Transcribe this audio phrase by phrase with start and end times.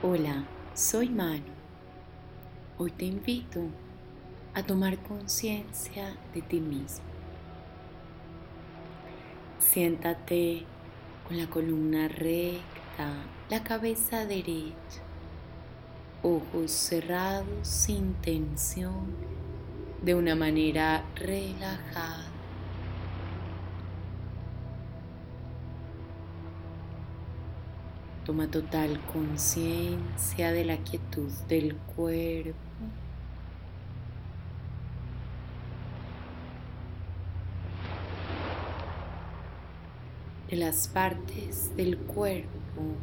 [0.00, 0.44] Hola,
[0.74, 1.42] soy Manu.
[2.78, 3.62] Hoy te invito
[4.54, 7.02] a tomar conciencia de ti mismo.
[9.58, 10.64] Siéntate
[11.26, 13.12] con la columna recta,
[13.50, 15.02] la cabeza derecha,
[16.22, 19.16] ojos cerrados sin tensión,
[20.00, 22.27] de una manera relajada.
[28.28, 32.58] Toma total conciencia de la quietud del cuerpo.
[40.50, 42.96] de las partes del cuerpo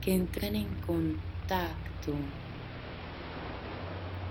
[0.00, 2.12] que entran en contacto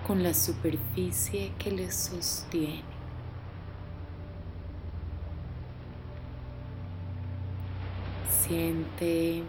[0.08, 2.84] con la superficie que les sostiene.
[8.30, 9.44] Siente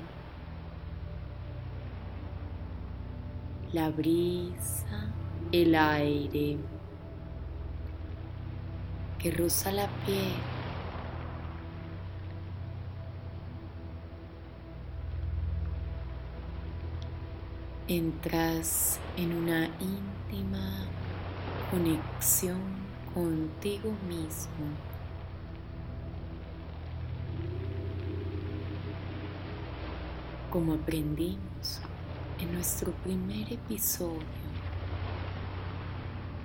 [3.76, 5.12] la brisa,
[5.52, 6.56] el aire
[9.18, 10.32] que roza la piel.
[17.86, 20.86] Entras en una íntima
[21.70, 22.62] conexión
[23.12, 24.68] contigo mismo.
[30.50, 31.82] Como aprendimos
[32.38, 34.20] en nuestro primer episodio,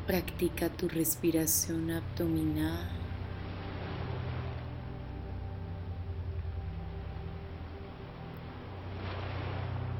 [0.07, 2.89] practica tu respiración abdominal.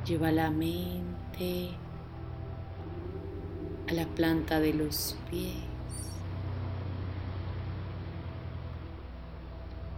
[0.05, 1.69] Lleva la mente
[3.89, 5.55] a la planta de los pies,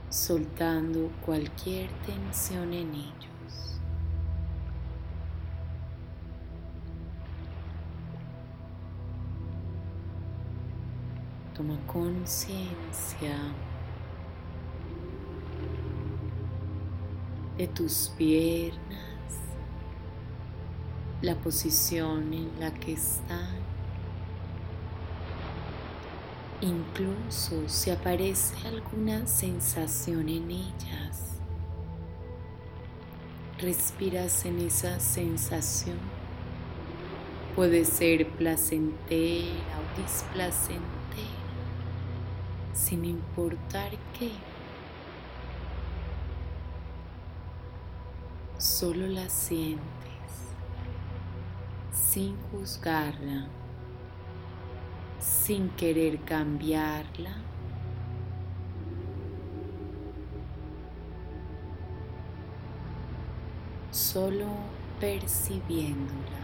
[0.09, 3.32] soltando cualquier tensión en ellos.
[11.55, 13.37] Toma conciencia
[17.55, 18.79] de tus piernas,
[21.21, 23.61] la posición en la que están.
[26.61, 31.37] Incluso si aparece alguna sensación en ellas,
[33.59, 35.99] respiras en esa sensación.
[37.55, 41.42] Puede ser placentera o displacentera
[42.73, 44.31] sin importar qué.
[48.57, 50.03] Solo la sientes
[52.13, 53.47] sin juzgarla,
[55.19, 57.35] sin querer cambiarla.
[63.91, 64.47] Solo
[64.99, 66.42] percibiéndola.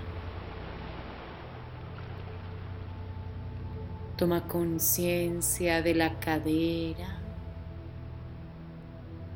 [4.19, 7.21] Toma conciencia de la cadera.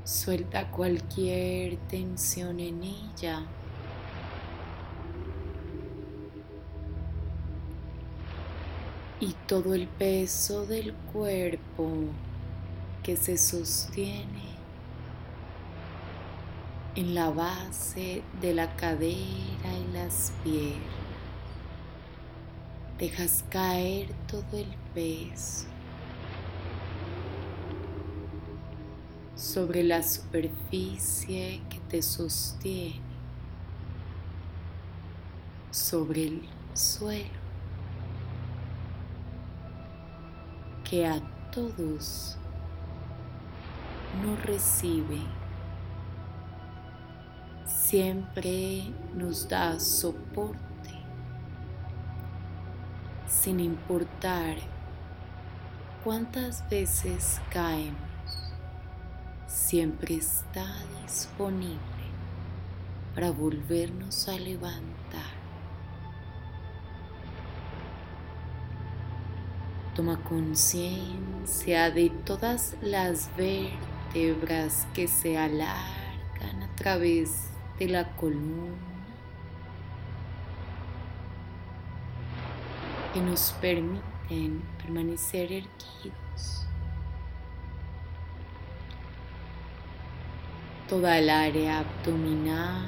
[0.04, 3.46] Suelta cualquier tensión en ella.
[9.22, 11.90] Y todo el peso del cuerpo
[13.04, 14.52] que se sostiene
[16.96, 21.03] en la base de la cadera y las piernas.
[22.98, 25.66] Dejas caer todo el peso
[29.36, 33.02] sobre la superficie que te sostiene,
[35.72, 37.30] sobre el suelo,
[40.88, 41.20] que a
[41.52, 42.38] todos
[44.24, 45.19] no recibe,
[47.66, 48.84] siempre
[49.16, 50.73] nos da soporte
[53.41, 54.56] sin importar
[56.03, 57.97] cuántas veces caemos,
[59.47, 60.65] siempre está
[61.01, 61.80] disponible
[63.13, 65.33] para volvernos a levantar.
[69.95, 78.93] Toma conciencia de todas las vértebras que se alargan a través de la columna
[83.13, 86.65] que nos permiten permanecer erguidos.
[90.89, 92.88] Toda el área abdominal.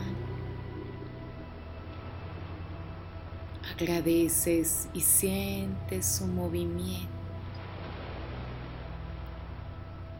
[3.71, 7.13] Agradeces y sientes su movimiento.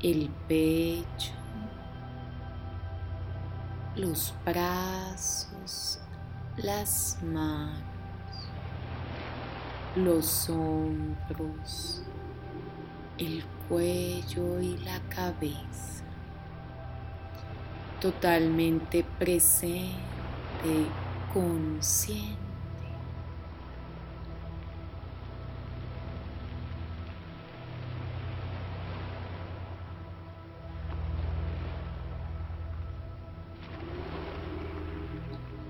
[0.04, 1.34] El pecho,
[3.96, 6.00] los brazos,
[6.58, 7.95] las manos,
[9.96, 12.04] los hombros,
[13.18, 16.04] el cuello y la cabeza.
[18.02, 19.94] Totalmente presente,
[21.34, 22.45] consciente.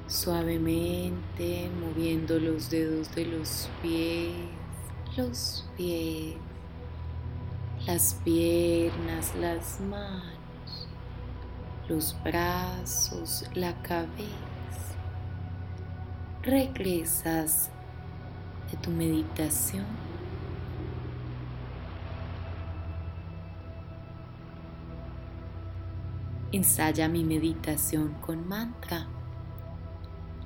[0.07, 4.33] Suavemente moviendo los dedos de los pies,
[5.17, 6.35] los pies,
[7.87, 10.87] las piernas, las manos,
[11.87, 14.45] los brazos, la cabeza.
[16.43, 17.71] Regresas
[18.71, 19.85] de tu meditación.
[26.51, 29.07] Ensaya mi meditación con mantra.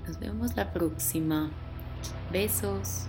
[0.10, 1.52] Nos vemos la próxima.
[2.32, 3.04] Besos.